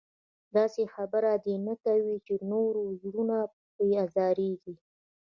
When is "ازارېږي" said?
4.05-4.75